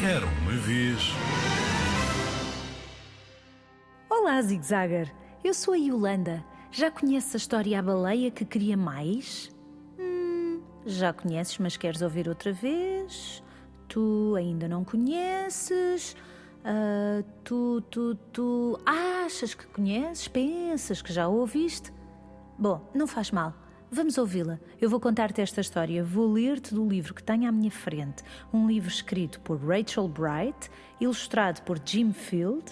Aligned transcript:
Era 0.00 0.24
uma 0.24 0.52
vez. 0.52 1.12
Olá, 4.08 4.40
Zig 4.40 4.64
Zagger. 4.64 5.12
Eu 5.42 5.52
sou 5.52 5.74
a 5.74 5.76
Yolanda. 5.76 6.44
Já 6.70 6.88
conheces 6.88 7.34
a 7.34 7.38
história 7.38 7.78
à 7.80 7.82
baleia 7.82 8.30
que 8.30 8.44
queria 8.44 8.76
mais? 8.76 9.50
Hum, 9.98 10.60
já 10.86 11.12
conheces, 11.12 11.58
mas 11.58 11.76
queres 11.76 12.00
ouvir 12.00 12.28
outra 12.28 12.52
vez? 12.52 13.42
Tu 13.88 14.36
ainda 14.36 14.68
não 14.68 14.84
conheces? 14.84 16.16
Ah, 16.64 17.24
tu, 17.42 17.80
tu, 17.90 18.14
tu 18.32 18.78
achas 18.86 19.52
que 19.52 19.66
conheces? 19.66 20.28
Pensas 20.28 21.02
que 21.02 21.12
já 21.12 21.26
ouviste? 21.26 21.92
Bom, 22.56 22.88
não 22.94 23.08
faz 23.08 23.32
mal. 23.32 23.52
Vamos 23.90 24.18
ouvi-la. 24.18 24.60
Eu 24.78 24.90
vou 24.90 25.00
contar-te 25.00 25.40
esta 25.40 25.62
história. 25.62 26.04
Vou 26.04 26.30
ler-te 26.30 26.74
do 26.74 26.86
livro 26.86 27.14
que 27.14 27.22
tenho 27.22 27.48
à 27.48 27.52
minha 27.52 27.70
frente. 27.70 28.22
Um 28.52 28.68
livro 28.68 28.90
escrito 28.90 29.40
por 29.40 29.58
Rachel 29.58 30.06
Bright, 30.06 30.70
ilustrado 31.00 31.62
por 31.62 31.80
Jim 31.82 32.12
Field 32.12 32.64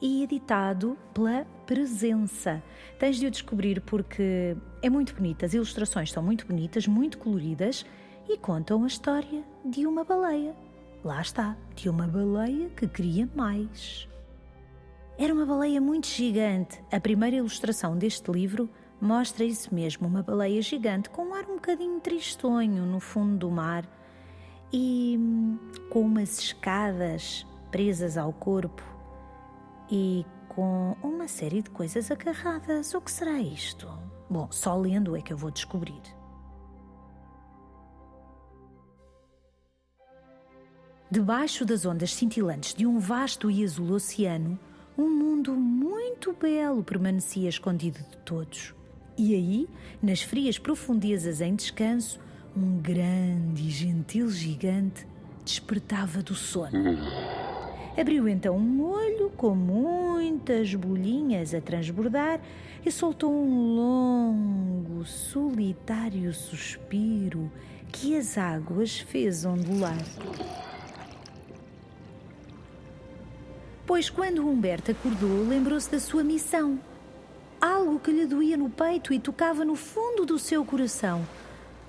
e 0.00 0.22
editado 0.22 0.96
pela 1.12 1.44
Presença. 1.66 2.62
Tens 3.00 3.16
de 3.16 3.26
o 3.26 3.30
descobrir 3.32 3.80
porque 3.80 4.56
é 4.80 4.88
muito 4.88 5.12
bonita. 5.12 5.44
As 5.44 5.54
ilustrações 5.54 6.12
são 6.12 6.22
muito 6.22 6.46
bonitas, 6.46 6.86
muito 6.86 7.18
coloridas 7.18 7.84
e 8.28 8.38
contam 8.38 8.84
a 8.84 8.86
história 8.86 9.42
de 9.64 9.84
uma 9.88 10.04
baleia. 10.04 10.54
Lá 11.02 11.20
está, 11.20 11.56
de 11.74 11.88
uma 11.88 12.06
baleia 12.06 12.70
que 12.70 12.86
queria 12.86 13.28
mais. 13.34 14.08
Era 15.18 15.34
uma 15.34 15.44
baleia 15.44 15.80
muito 15.80 16.06
gigante. 16.06 16.80
A 16.92 17.00
primeira 17.00 17.36
ilustração 17.36 17.98
deste 17.98 18.30
livro 18.30 18.70
mostra 19.00 19.44
isso 19.44 19.74
mesmo, 19.74 20.06
uma 20.06 20.22
baleia 20.22 20.60
gigante 20.60 21.08
com 21.10 21.26
um 21.26 21.34
ar 21.34 21.44
um 21.44 21.54
bocadinho 21.54 21.98
tristonho 22.00 22.84
no 22.84 23.00
fundo 23.00 23.36
do 23.38 23.50
mar 23.50 23.84
e 24.72 25.16
hum, 25.18 25.58
com 25.88 26.00
umas 26.02 26.38
escadas 26.38 27.46
presas 27.70 28.16
ao 28.16 28.32
corpo 28.32 28.82
e 29.90 30.24
com 30.48 30.96
uma 31.02 31.26
série 31.28 31.62
de 31.62 31.70
coisas 31.70 32.10
agarradas. 32.10 32.94
O 32.94 33.00
que 33.00 33.10
será 33.10 33.38
isto? 33.38 33.88
Bom, 34.28 34.48
só 34.50 34.76
lendo 34.76 35.16
é 35.16 35.22
que 35.22 35.32
eu 35.32 35.36
vou 35.36 35.50
descobrir. 35.50 36.00
Debaixo 41.10 41.64
das 41.64 41.84
ondas 41.84 42.14
cintilantes 42.14 42.72
de 42.72 42.86
um 42.86 43.00
vasto 43.00 43.50
e 43.50 43.64
azul 43.64 43.90
oceano, 43.92 44.56
um 44.96 45.08
mundo 45.08 45.54
muito 45.54 46.32
belo 46.32 46.84
permanecia 46.84 47.48
escondido 47.48 47.98
de 47.98 48.16
todos. 48.18 48.72
E 49.22 49.34
aí, 49.34 49.68
nas 50.02 50.22
frias 50.22 50.58
profundezas 50.58 51.42
em 51.42 51.54
descanso, 51.54 52.18
um 52.56 52.78
grande 52.78 53.68
e 53.68 53.70
gentil 53.70 54.30
gigante 54.30 55.06
despertava 55.44 56.22
do 56.22 56.34
sono. 56.34 56.70
Abriu 58.00 58.26
então 58.26 58.56
um 58.56 58.82
olho 58.82 59.28
com 59.36 59.54
muitas 59.54 60.74
bolinhas 60.74 61.52
a 61.52 61.60
transbordar 61.60 62.40
e 62.82 62.90
soltou 62.90 63.30
um 63.30 63.74
longo, 63.74 65.04
solitário 65.04 66.32
suspiro 66.32 67.52
que 67.92 68.16
as 68.16 68.38
águas 68.38 69.00
fez 69.00 69.44
ondular. 69.44 70.02
Pois 73.86 74.08
quando 74.08 74.48
Humberto 74.48 74.92
acordou, 74.92 75.46
lembrou-se 75.46 75.90
da 75.90 76.00
sua 76.00 76.24
missão. 76.24 76.80
Algo 77.60 77.98
que 77.98 78.10
lhe 78.10 78.24
doía 78.24 78.56
no 78.56 78.70
peito 78.70 79.12
e 79.12 79.20
tocava 79.20 79.64
no 79.64 79.76
fundo 79.76 80.24
do 80.24 80.38
seu 80.38 80.64
coração. 80.64 81.26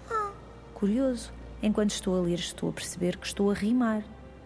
Ah, 0.09 0.31
curioso. 0.73 1.31
Enquanto 1.63 1.91
estou 1.91 2.17
a 2.17 2.21
ler, 2.21 2.39
estou 2.39 2.69
a 2.69 2.73
perceber 2.73 3.17
que 3.17 3.25
estou 3.25 3.49
a 3.49 3.53
rimar. 3.53 4.03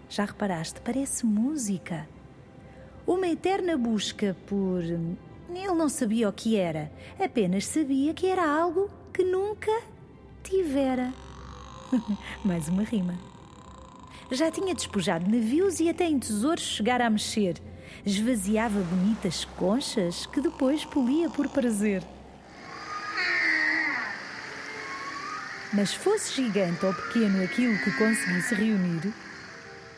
Já 0.09 0.25
reparaste? 0.25 0.81
Parece 0.81 1.25
música. 1.25 2.07
Uma 3.07 3.27
eterna 3.27 3.77
busca 3.77 4.35
por. 4.45 4.83
Ele 4.83 5.73
não 5.73 5.89
sabia 5.89 6.27
o 6.27 6.33
que 6.33 6.57
era, 6.57 6.91
apenas 7.19 7.65
sabia 7.65 8.13
que 8.13 8.27
era 8.27 8.47
algo 8.47 8.89
que 9.13 9.23
nunca 9.23 9.71
tivera. 10.43 11.13
Mais 12.43 12.67
uma 12.67 12.83
rima. 12.83 13.15
Já 14.31 14.51
tinha 14.51 14.73
despojado 14.73 15.29
navios 15.29 15.79
e 15.79 15.87
até 15.87 16.05
em 16.05 16.19
tesouros 16.19 16.63
chegara 16.63 17.05
a 17.05 17.09
mexer. 17.09 17.61
Esvaziava 18.05 18.79
bonitas 18.79 19.45
conchas 19.45 20.25
que 20.25 20.41
depois 20.41 20.85
polia 20.85 21.29
por 21.29 21.47
prazer. 21.49 22.03
Mas 25.73 25.93
fosse 25.93 26.41
gigante 26.41 26.85
ou 26.85 26.93
pequeno 26.93 27.43
aquilo 27.43 27.77
que 27.79 27.91
conseguisse 27.97 28.55
reunir, 28.55 29.13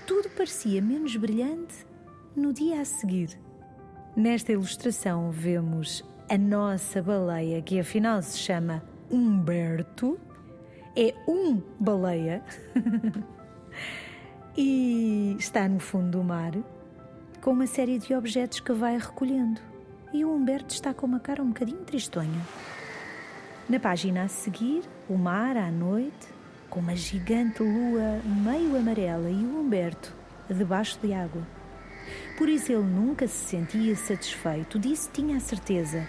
tudo 0.08 0.30
parecia 0.30 0.82
menos 0.82 1.16
brilhante 1.16 1.86
no 2.36 2.54
dia 2.54 2.82
a 2.82 2.86
seguir. 2.86 3.38
Nesta 4.16 4.54
ilustração 4.54 5.30
vemos 5.30 6.04
a 6.30 6.38
nossa 6.38 7.02
baleia, 7.02 7.62
que 7.62 7.80
afinal 7.80 8.22
se 8.22 8.40
chama 8.40 8.84
Humberto, 9.12 10.20
é 10.96 11.14
um 11.28 11.62
baleia 11.80 12.44
e 14.58 15.36
está 15.38 15.70
no 15.70 15.80
fundo 15.80 16.18
do 16.18 16.24
mar 16.24 16.54
com 17.48 17.54
uma 17.54 17.66
série 17.66 17.98
de 17.98 18.14
objetos 18.14 18.60
que 18.60 18.74
vai 18.74 18.98
recolhendo. 18.98 19.62
E 20.12 20.26
o 20.26 20.36
Humberto 20.36 20.74
está 20.74 20.94
com 20.94 21.06
uma 21.06 21.18
cara 21.18 21.42
um 21.42 21.48
bocadinho 21.48 21.80
tristonha. 21.86 22.42
Na 23.70 23.80
página 23.80 24.24
a 24.24 24.28
seguir, 24.28 24.84
o 25.08 25.18
mar 25.18 25.56
à 25.56 25.72
noite, 25.72 26.28
com 26.70 26.82
uma 26.82 26.94
gigante 26.94 27.64
lua 27.64 28.20
meio 28.26 28.76
amarela 28.76 29.30
e 29.30 29.46
o 29.46 29.62
Humberto 29.62 30.14
debaixo 30.50 31.00
de 31.02 31.14
água. 31.14 31.42
Por 32.38 32.50
isso 32.50 32.70
ele 32.70 32.84
nunca 32.84 33.26
se 33.30 33.46
sentia 33.46 33.96
satisfeito, 33.96 34.78
disso 34.78 35.10
tinha 35.14 35.38
a 35.38 35.40
certeza. 35.40 36.06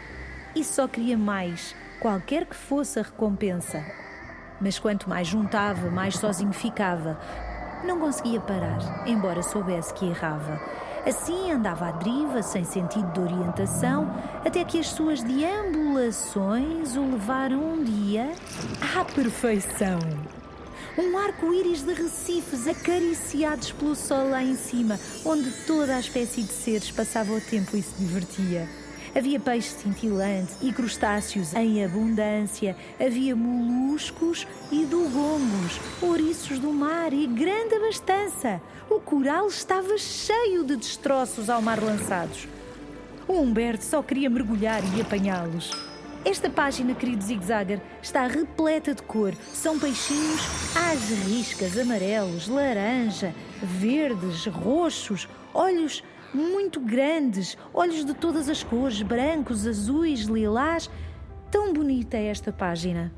E 0.57 0.65
só 0.65 0.89
queria 0.89 1.17
mais, 1.17 1.73
qualquer 2.01 2.47
que 2.47 2.57
fosse 2.57 2.99
a 2.99 3.03
recompensa. 3.03 3.87
Mas 4.61 4.77
quanto 4.77 5.09
mais 5.09 5.29
juntava, 5.29 5.89
mais 5.89 6.17
sozinho 6.17 6.53
ficava. 6.53 7.17
Não 7.85 8.01
conseguia 8.01 8.41
parar, 8.41 9.07
embora 9.07 9.41
soubesse 9.41 9.95
que 9.95 10.05
errava. 10.05 10.61
Assim 11.09 11.51
andava 11.51 11.89
à 11.89 11.91
deriva, 11.91 12.43
sem 12.43 12.65
sentido 12.65 13.11
de 13.13 13.21
orientação, 13.21 14.15
até 14.45 14.63
que 14.63 14.79
as 14.79 14.89
suas 14.89 15.23
deambulações 15.23 16.97
o 16.97 17.01
levaram 17.01 17.77
um 17.77 17.83
dia 17.83 18.31
à 18.95 19.03
perfeição. 19.07 19.99
Um 20.99 21.17
arco-íris 21.17 21.83
de 21.83 21.95
recifes 21.95 22.69
acariciados 22.69 23.73
pelo 23.73 23.95
sol 23.95 24.29
lá 24.29 24.43
em 24.43 24.55
cima, 24.55 25.01
onde 25.25 25.51
toda 25.67 25.97
a 25.97 26.01
espécie 26.01 26.43
de 26.43 26.53
seres 26.53 26.91
passava 26.91 27.33
o 27.33 27.41
tempo 27.41 27.75
e 27.75 27.83
se 27.83 27.95
divertia. 27.99 28.69
Havia 29.17 29.41
peixes 29.41 29.73
cintilantes 29.73 30.57
e 30.61 30.73
crustáceos 30.73 31.55
em 31.55 31.85
abundância. 31.85 32.77
Havia 33.01 33.35
moluscos 33.35 34.47
e 34.71 34.85
dugongos, 34.85 35.81
ouriços 36.01 36.59
do 36.59 36.73
mar 36.73 37.13
e 37.13 37.27
grande 37.27 37.75
abastança. 37.75 38.61
O 38.91 39.01
coral 39.01 39.49
estava 39.49 39.97
cheio 39.99 40.65
de 40.65 40.77
destroços 40.77 41.49
ao 41.49 41.63
mar 41.63 41.83
lançados. 41.83 42.47
O 43.27 43.35
Humberto 43.35 43.85
só 43.85 44.03
queria 44.03 44.31
mergulhar 44.31 44.83
e 44.97 45.01
apanhá-los. 45.01 45.71
Esta 46.25 46.51
página, 46.51 46.95
querido 46.95 47.23
Zigzagger, 47.23 47.81
está 48.03 48.27
repleta 48.27 48.95
de 48.95 49.03
cor. 49.03 49.35
São 49.53 49.79
peixinhos 49.79 50.41
às 50.75 51.09
riscas, 51.27 51.79
amarelos, 51.79 52.49
laranja, 52.49 53.35
verdes, 53.63 54.47
roxos, 54.47 55.29
olhos 55.55 56.03
muito 56.33 56.81
grandes, 56.81 57.57
olhos 57.73 58.05
de 58.05 58.15
todas 58.15 58.49
as 58.49 58.63
cores, 58.63 59.03
brancos, 59.03 59.67
azuis, 59.67 60.23
lilás. 60.23 60.91
Tão 61.51 61.73
bonita 61.73 62.17
é 62.17 62.27
esta 62.27 62.53
página. 62.53 63.13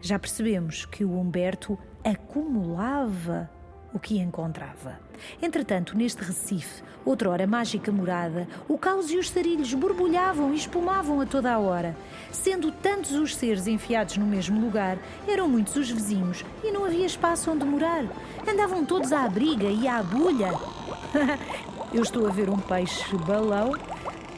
Já 0.00 0.18
percebemos 0.18 0.84
que 0.84 1.04
o 1.04 1.18
Humberto 1.18 1.78
acumulava 2.04 3.50
o 3.92 3.98
que 3.98 4.18
encontrava. 4.18 5.00
Entretanto, 5.40 5.96
neste 5.96 6.22
Recife, 6.22 6.82
outrora 7.04 7.46
mágica 7.46 7.90
morada, 7.90 8.46
o 8.68 8.76
caos 8.76 9.10
e 9.10 9.16
os 9.16 9.30
sarilhos 9.30 9.72
borbulhavam 9.72 10.52
e 10.52 10.56
espumavam 10.56 11.20
a 11.22 11.26
toda 11.26 11.50
a 11.50 11.58
hora. 11.58 11.96
Sendo 12.30 12.70
tantos 12.70 13.12
os 13.12 13.34
seres 13.34 13.66
enfiados 13.66 14.18
no 14.18 14.26
mesmo 14.26 14.60
lugar, 14.60 14.98
eram 15.26 15.48
muitos 15.48 15.76
os 15.76 15.90
vizinhos 15.90 16.44
e 16.62 16.70
não 16.70 16.84
havia 16.84 17.06
espaço 17.06 17.50
onde 17.50 17.64
morar. 17.64 18.04
Andavam 18.46 18.84
todos 18.84 19.12
à 19.12 19.26
briga 19.28 19.68
e 19.68 19.88
à 19.88 20.02
bulha. 20.02 20.50
Eu 21.96 22.02
estou 22.02 22.26
a 22.26 22.30
ver 22.30 22.50
um 22.50 22.58
peixe 22.58 23.16
balão 23.16 23.72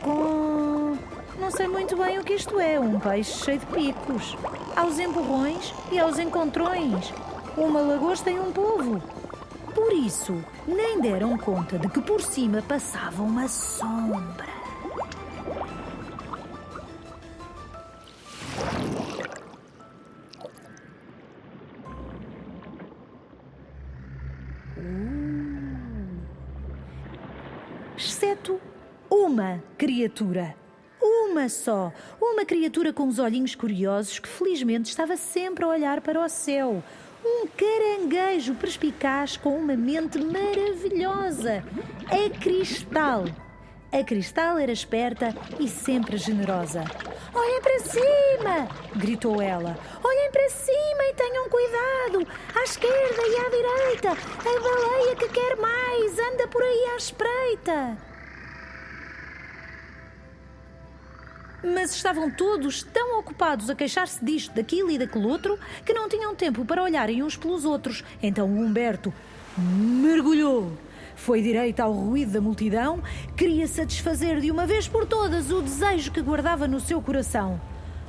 com. 0.01 0.97
Não 1.41 1.51
sei 1.51 1.67
muito 1.67 1.97
bem 1.97 2.17
o 2.17 2.23
que 2.23 2.35
isto 2.35 2.61
é, 2.61 2.79
um 2.79 3.01
peixe 3.01 3.45
cheio 3.45 3.59
de 3.59 3.67
picos. 3.67 4.37
Aos 4.77 4.97
empurrões 5.01 5.75
e 5.91 5.99
aos 5.99 6.21
encontrões. 6.21 7.13
Uma 7.57 7.81
lagosta 7.81 8.31
e 8.31 8.39
um 8.39 8.53
polvo. 8.53 9.03
Por 9.75 9.93
isso, 9.93 10.41
nem 10.69 11.01
deram 11.01 11.37
conta 11.37 11.81
de 11.81 11.89
que 11.89 12.01
por 12.01 12.23
cima 12.23 12.63
passava 12.63 13.25
uma 13.25 13.49
sombra. 13.49 14.58
Criatura. 29.77 30.55
Uma 31.01 31.49
só, 31.49 31.93
uma 32.21 32.45
criatura 32.45 32.93
com 32.93 33.07
os 33.07 33.19
olhinhos 33.19 33.55
curiosos 33.55 34.19
que 34.19 34.29
felizmente 34.29 34.91
estava 34.91 35.17
sempre 35.17 35.65
a 35.65 35.69
olhar 35.69 36.01
para 36.01 36.21
o 36.21 36.29
céu. 36.29 36.83
Um 37.25 37.47
caranguejo 37.47 38.55
perspicaz 38.55 39.37
com 39.37 39.57
uma 39.57 39.77
mente 39.77 40.19
maravilhosa. 40.19 41.65
A 42.07 42.39
Cristal. 42.39 43.25
A 43.91 44.05
Cristal 44.05 44.59
era 44.59 44.73
esperta 44.73 45.35
e 45.59 45.69
sempre 45.69 46.17
generosa. 46.17 46.85
Olhem 47.35 47.61
para 47.63 47.79
cima! 47.81 48.69
gritou 48.97 49.41
ela. 49.41 49.79
Olhem 50.03 50.31
para 50.31 50.49
cima 50.51 51.05
e 51.09 51.15
tenham 51.15 51.49
cuidado! 51.49 52.27
À 52.55 52.65
esquerda 52.65 53.23
e 53.27 53.37
à 53.37 53.49
direita! 53.49 54.11
A 54.11 54.61
baleia 54.61 55.17
que 55.17 55.29
quer 55.29 55.57
mais 55.57 56.19
anda 56.19 56.49
por 56.49 56.63
aí 56.63 56.85
à 56.93 56.97
espreita! 56.97 58.18
Mas 61.63 61.95
estavam 61.95 62.31
todos 62.31 62.83
tão 62.83 63.19
ocupados 63.19 63.69
a 63.69 63.75
queixar-se 63.75 64.25
disto, 64.25 64.55
daquilo 64.55 64.91
e 64.91 64.99
daquele 64.99 65.27
outro 65.27 65.59
que 65.85 65.93
não 65.93 66.09
tinham 66.09 66.35
tempo 66.35 66.65
para 66.65 66.83
olharem 66.83 67.23
uns 67.23 67.37
pelos 67.37 67.65
outros. 67.65 68.05
Então 68.23 68.47
Humberto 68.47 69.13
mergulhou. 69.57 70.73
Foi 71.17 71.43
direito 71.43 71.81
ao 71.81 71.93
ruído 71.93 72.33
da 72.33 72.41
multidão, 72.41 73.03
queria 73.37 73.67
satisfazer 73.67 74.41
de 74.41 74.53
uma 74.53 74.67
vez 74.67 74.87
por 74.87 75.05
todas 75.05 75.51
o 75.51 75.61
desejo 75.61 76.13
que 76.13 76.23
guardava 76.23 76.69
no 76.69 76.79
seu 76.79 77.03
coração. 77.03 77.61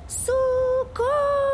Socorro! 0.08 1.49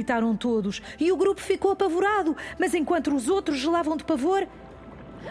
Gritaram 0.00 0.34
todos 0.34 0.80
e 0.98 1.12
o 1.12 1.16
grupo 1.16 1.42
ficou 1.42 1.72
apavorado, 1.72 2.34
mas 2.58 2.72
enquanto 2.72 3.14
os 3.14 3.28
outros 3.28 3.58
gelavam 3.58 3.98
de 3.98 4.04
pavor. 4.04 4.46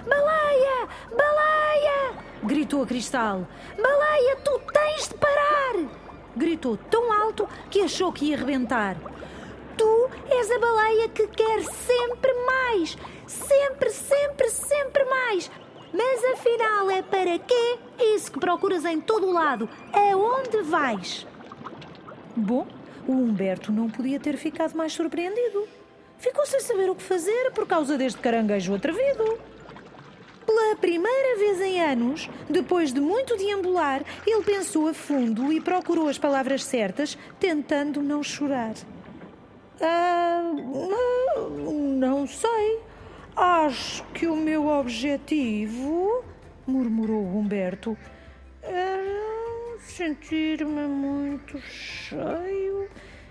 Baleia! 0.08 0.88
Baleia! 1.10 2.14
gritou 2.44 2.84
a 2.84 2.86
Cristal. 2.86 3.48
Baleia, 3.76 4.36
tu 4.46 4.62
tens 4.72 5.08
de 5.10 5.16
parar! 5.16 5.90
gritou 6.38 6.78
tão 6.78 7.12
alto 7.12 7.50
que 7.72 7.82
achou 7.82 8.14
que 8.14 8.26
ia 8.26 8.38
rebentar. 8.38 8.96
Tu 9.76 10.10
és 10.30 10.52
a 10.52 10.60
baleia 10.60 11.10
que 11.10 11.28
quer 11.28 11.64
sempre 11.64 12.32
mais! 12.46 12.96
Sempre, 13.26 13.90
sempre, 13.90 14.50
sempre 14.50 15.04
mais! 15.06 15.52
Mas 15.92 16.24
afinal 16.26 16.92
é 16.92 17.02
para 17.02 17.40
quê? 17.40 17.80
Isso 18.00 18.32
que 18.32 18.40
procuras 18.40 18.86
em 18.86 19.02
todo 19.02 19.26
o 19.28 19.34
lado. 19.34 19.68
Aonde 19.92 20.62
vais? 20.62 21.26
Bom, 22.36 22.68
o 23.10 23.12
Humberto 23.12 23.72
não 23.72 23.90
podia 23.90 24.20
ter 24.20 24.38
ficado 24.38 24.76
mais 24.76 24.94
surpreendido. 24.94 25.68
Ficou 26.20 26.46
sem 26.46 26.60
saber 26.60 26.92
o 26.92 26.96
que 26.96 27.02
fazer 27.02 27.52
por 27.56 27.66
causa 27.66 27.98
deste 27.98 28.20
caranguejo 28.20 28.76
atrevido. 28.76 29.40
Pela 30.46 30.76
primeira 30.76 31.40
vez 31.40 31.60
em 31.60 31.82
anos, 31.82 32.30
depois 32.48 32.94
de 32.94 33.02
muito 33.02 33.36
deambular, 33.36 34.04
ele 34.28 34.44
pensou 34.44 34.88
a 34.88 34.94
fundo 34.94 35.52
e 35.52 35.60
procurou 35.60 36.08
as 36.08 36.20
palavras 36.20 36.64
certas, 36.64 37.18
tentando 37.40 38.04
não 38.04 38.22
chorar. 38.22 38.76
Ah, 39.82 40.52
não 41.98 42.28
sei. 42.28 42.80
Acho 43.36 44.04
que 44.14 44.28
o 44.28 44.36
meu 44.36 44.68
objetivo, 44.68 46.24
murmurou 46.68 47.24
Humberto, 47.24 47.98
era 48.62 49.78
sentir-me 49.80 50.86
muito 50.88 51.60
cheio 51.60 52.79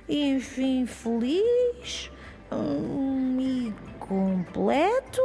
enfim 0.08 0.86
feliz 0.86 2.10
hum, 2.50 3.36
e 3.40 3.74
completo. 3.98 5.22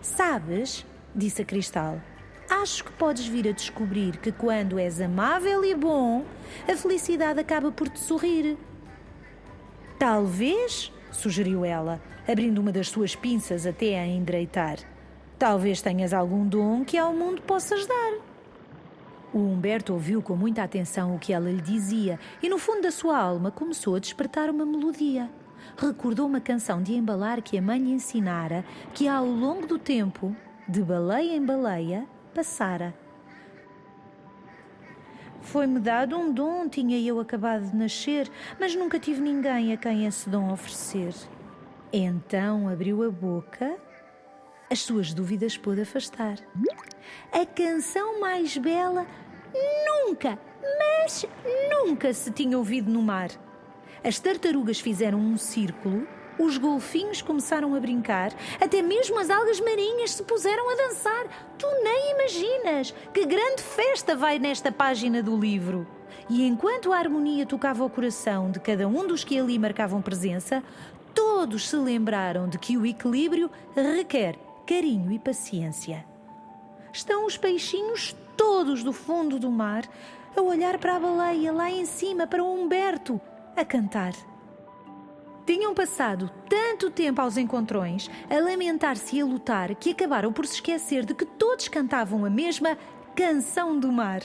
Sabes, 0.00 0.86
disse 1.14 1.42
a 1.42 1.44
Cristal, 1.44 2.00
acho 2.48 2.84
que 2.84 2.92
podes 2.92 3.26
vir 3.26 3.48
a 3.48 3.52
descobrir 3.52 4.16
que 4.16 4.32
quando 4.32 4.78
és 4.78 5.00
amável 5.00 5.64
e 5.64 5.74
bom, 5.74 6.24
a 6.66 6.76
felicidade 6.76 7.40
acaba 7.40 7.70
por 7.70 7.88
te 7.88 8.00
sorrir. 8.00 8.56
Talvez, 9.98 10.92
sugeriu 11.10 11.64
ela, 11.64 12.00
abrindo 12.26 12.60
uma 12.60 12.72
das 12.72 12.88
suas 12.88 13.14
pinças 13.14 13.66
até 13.66 14.00
a 14.00 14.06
endireitar. 14.06 14.78
Talvez 15.38 15.80
tenhas 15.80 16.12
algum 16.12 16.46
dom 16.46 16.84
que 16.84 16.96
ao 16.96 17.12
mundo 17.12 17.42
possas 17.42 17.86
dar. 17.86 18.31
O 19.32 19.38
Humberto 19.38 19.94
ouviu 19.94 20.20
com 20.20 20.36
muita 20.36 20.62
atenção 20.62 21.14
o 21.14 21.18
que 21.18 21.32
ela 21.32 21.50
lhe 21.50 21.62
dizia 21.62 22.20
e, 22.42 22.50
no 22.50 22.58
fundo 22.58 22.82
da 22.82 22.90
sua 22.90 23.18
alma, 23.18 23.50
começou 23.50 23.94
a 23.94 23.98
despertar 23.98 24.50
uma 24.50 24.66
melodia. 24.66 25.30
Recordou 25.76 26.26
uma 26.26 26.40
canção 26.40 26.82
de 26.82 26.92
embalar 26.92 27.40
que 27.40 27.56
a 27.56 27.62
mãe 27.62 27.78
lhe 27.78 27.92
ensinara, 27.92 28.62
que 28.92 29.08
ao 29.08 29.24
longo 29.24 29.66
do 29.66 29.78
tempo, 29.78 30.36
de 30.68 30.82
baleia 30.82 31.34
em 31.34 31.44
baleia, 31.44 32.06
passara. 32.34 32.94
Foi-me 35.40 35.80
dado 35.80 36.16
um 36.16 36.32
dom, 36.32 36.68
tinha 36.68 36.98
eu 37.00 37.18
acabado 37.18 37.70
de 37.70 37.76
nascer, 37.76 38.30
mas 38.60 38.74
nunca 38.74 38.98
tive 38.98 39.20
ninguém 39.20 39.72
a 39.72 39.76
quem 39.78 40.06
esse 40.06 40.28
dom 40.28 40.52
oferecer. 40.52 41.14
Então 41.90 42.68
abriu 42.68 43.02
a 43.02 43.10
boca, 43.10 43.76
as 44.70 44.80
suas 44.80 45.12
dúvidas 45.12 45.56
pôde 45.56 45.80
afastar. 45.80 46.38
A 47.32 47.44
canção 47.44 48.20
mais 48.20 48.56
bela 48.56 49.06
nunca, 49.54 50.38
mas 50.78 51.26
nunca 51.70 52.12
se 52.12 52.30
tinha 52.30 52.56
ouvido 52.56 52.90
no 52.90 53.02
mar. 53.02 53.30
As 54.04 54.18
tartarugas 54.18 54.80
fizeram 54.80 55.18
um 55.18 55.36
círculo, 55.36 56.06
os 56.38 56.58
golfinhos 56.58 57.22
começaram 57.22 57.74
a 57.74 57.80
brincar, 57.80 58.32
até 58.60 58.82
mesmo 58.82 59.18
as 59.18 59.30
algas 59.30 59.60
marinhas 59.60 60.12
se 60.12 60.22
puseram 60.22 60.68
a 60.70 60.74
dançar. 60.74 61.54
Tu 61.58 61.66
nem 61.82 62.12
imaginas 62.12 62.94
que 63.12 63.26
grande 63.26 63.62
festa 63.62 64.16
vai 64.16 64.38
nesta 64.38 64.72
página 64.72 65.22
do 65.22 65.38
livro. 65.38 65.86
E 66.28 66.46
enquanto 66.46 66.92
a 66.92 66.98
harmonia 66.98 67.46
tocava 67.46 67.84
o 67.84 67.90
coração 67.90 68.50
de 68.50 68.60
cada 68.60 68.88
um 68.88 69.06
dos 69.06 69.24
que 69.24 69.38
ali 69.38 69.58
marcavam 69.58 70.00
presença, 70.00 70.62
todos 71.14 71.68
se 71.68 71.76
lembraram 71.76 72.48
de 72.48 72.58
que 72.58 72.76
o 72.76 72.86
equilíbrio 72.86 73.50
requer 73.74 74.36
carinho 74.66 75.12
e 75.12 75.18
paciência. 75.18 76.04
Estão 76.92 77.26
os 77.26 77.36
peixinhos 77.36 78.14
todos 78.36 78.82
do 78.82 78.92
fundo 78.92 79.38
do 79.38 79.50
mar, 79.50 79.84
a 80.36 80.40
olhar 80.40 80.78
para 80.78 80.96
a 80.96 81.00
baleia 81.00 81.52
lá 81.52 81.70
em 81.70 81.84
cima, 81.84 82.26
para 82.26 82.42
o 82.42 82.52
Humberto, 82.52 83.20
a 83.56 83.64
cantar. 83.64 84.12
Tinham 85.44 85.74
passado 85.74 86.30
tanto 86.48 86.90
tempo 86.90 87.20
aos 87.20 87.36
encontrões, 87.36 88.08
a 88.30 88.38
lamentar-se 88.38 89.16
e 89.16 89.20
a 89.20 89.24
lutar, 89.24 89.74
que 89.74 89.90
acabaram 89.90 90.32
por 90.32 90.46
se 90.46 90.54
esquecer 90.54 91.04
de 91.04 91.14
que 91.14 91.26
todos 91.26 91.68
cantavam 91.68 92.24
a 92.24 92.30
mesma 92.30 92.78
canção 93.14 93.78
do 93.78 93.90
mar. 93.90 94.22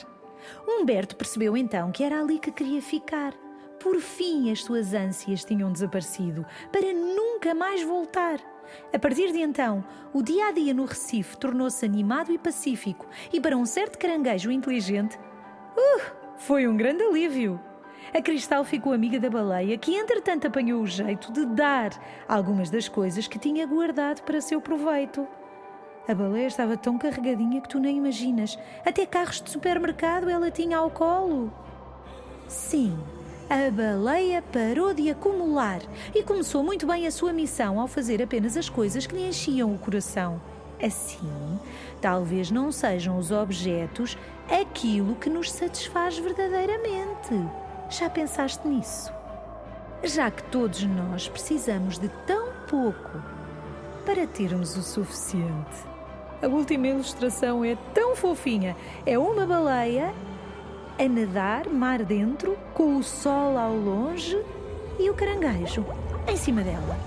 Humberto 0.66 1.16
percebeu 1.16 1.56
então 1.56 1.90
que 1.90 2.04
era 2.04 2.20
ali 2.20 2.38
que 2.38 2.52
queria 2.52 2.80
ficar. 2.80 3.34
Por 3.80 4.00
fim, 4.00 4.50
as 4.50 4.62
suas 4.62 4.94
ânsias 4.94 5.44
tinham 5.44 5.72
desaparecido, 5.72 6.46
para 6.72 6.92
nunca 6.92 7.54
mais 7.54 7.82
voltar. 7.82 8.40
A 8.92 8.98
partir 8.98 9.32
de 9.32 9.40
então, 9.40 9.84
o 10.12 10.22
dia 10.22 10.48
a 10.48 10.52
dia 10.52 10.72
no 10.72 10.84
Recife 10.84 11.36
tornou-se 11.36 11.84
animado 11.84 12.32
e 12.32 12.38
pacífico, 12.38 13.06
e 13.32 13.40
para 13.40 13.56
um 13.56 13.66
certo 13.66 13.98
caranguejo 13.98 14.50
inteligente, 14.50 15.18
uh, 15.18 16.02
foi 16.36 16.66
um 16.66 16.76
grande 16.76 17.02
alívio. 17.02 17.60
A 18.14 18.22
Cristal 18.22 18.64
ficou 18.64 18.92
amiga 18.92 19.20
da 19.20 19.28
baleia, 19.28 19.76
que 19.76 19.94
entretanto 19.94 20.46
apanhou 20.46 20.82
o 20.82 20.86
jeito 20.86 21.30
de 21.32 21.44
dar 21.44 21.90
algumas 22.26 22.70
das 22.70 22.88
coisas 22.88 23.28
que 23.28 23.38
tinha 23.38 23.66
guardado 23.66 24.22
para 24.22 24.40
seu 24.40 24.60
proveito. 24.60 25.26
A 26.08 26.14
baleia 26.14 26.46
estava 26.46 26.74
tão 26.74 26.96
carregadinha 26.96 27.60
que 27.60 27.68
tu 27.68 27.78
nem 27.78 27.98
imaginas. 27.98 28.58
Até 28.86 29.04
carros 29.04 29.42
de 29.42 29.50
supermercado 29.50 30.30
ela 30.30 30.50
tinha 30.50 30.78
ao 30.78 30.90
colo. 30.90 31.52
Sim, 32.46 32.98
a 33.50 33.70
baleia 33.70 34.42
parou 34.42 34.92
de 34.92 35.10
acumular 35.10 35.80
e 36.14 36.22
começou 36.22 36.62
muito 36.62 36.86
bem 36.86 37.06
a 37.06 37.10
sua 37.10 37.32
missão 37.32 37.80
ao 37.80 37.88
fazer 37.88 38.22
apenas 38.22 38.58
as 38.58 38.68
coisas 38.68 39.06
que 39.06 39.16
lhe 39.16 39.26
enchiam 39.26 39.74
o 39.74 39.78
coração. 39.78 40.38
Assim, 40.82 41.58
talvez 42.00 42.50
não 42.50 42.70
sejam 42.70 43.16
os 43.18 43.30
objetos 43.30 44.18
aquilo 44.50 45.16
que 45.16 45.30
nos 45.30 45.50
satisfaz 45.50 46.18
verdadeiramente. 46.18 47.34
Já 47.88 48.10
pensaste 48.10 48.68
nisso? 48.68 49.10
Já 50.04 50.30
que 50.30 50.42
todos 50.44 50.82
nós 50.84 51.26
precisamos 51.26 51.98
de 51.98 52.08
tão 52.26 52.52
pouco 52.68 53.22
para 54.04 54.26
termos 54.26 54.76
o 54.76 54.82
suficiente. 54.82 55.88
A 56.42 56.46
última 56.46 56.86
ilustração 56.86 57.64
é 57.64 57.76
tão 57.94 58.14
fofinha. 58.14 58.76
É 59.06 59.18
uma 59.18 59.46
baleia 59.46 60.14
a 60.98 61.08
nadar 61.08 61.68
mar 61.68 62.02
dentro, 62.02 62.58
com 62.74 62.96
o 62.96 63.02
sol 63.02 63.56
ao 63.56 63.72
longe 63.72 64.36
e 64.98 65.08
o 65.08 65.14
caranguejo 65.14 65.86
em 66.26 66.36
cima 66.36 66.62
dela. 66.62 66.98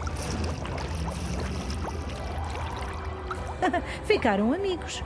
Ficaram 4.06 4.54
amigos. 4.54 5.04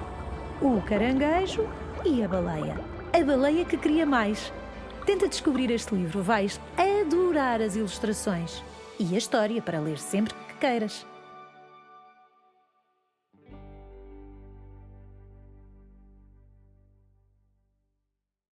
O 0.61 0.79
caranguejo 0.81 1.67
e 2.05 2.23
a 2.23 2.27
baleia. 2.27 2.75
A 3.11 3.23
baleia 3.23 3.65
que 3.65 3.75
queria 3.75 4.05
mais. 4.05 4.53
Tenta 5.05 5.27
descobrir 5.27 5.71
este 5.71 5.93
livro, 5.93 6.21
vais 6.21 6.59
adorar 6.77 7.61
as 7.61 7.75
ilustrações 7.75 8.63
e 8.99 9.15
a 9.15 9.17
história 9.17 9.61
para 9.61 9.79
ler 9.79 9.97
sempre 9.97 10.33
que 10.47 10.55
queiras. 10.55 11.05